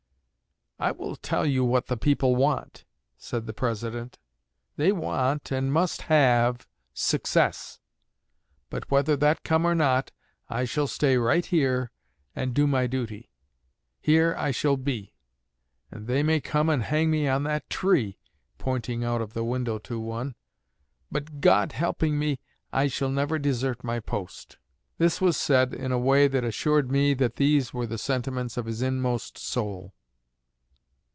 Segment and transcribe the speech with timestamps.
[0.83, 4.17] 'I will tell you what the people want,' said the President,
[4.77, 7.79] 'they want, and must have, success.
[8.71, 10.11] But whether that come or not,
[10.49, 11.91] I shall stay right here
[12.35, 13.29] and do my duty.
[13.99, 15.13] Here I shall be;
[15.91, 18.17] and they may come and hang me on that tree'
[18.57, 20.33] (pointing out of the window to one),
[21.11, 22.39] 'but, God helping me,
[22.73, 24.57] I shall never desert my post.'
[24.97, 28.65] This was said in a way that assured me that these were the sentiments of
[28.65, 29.93] his inmost soul."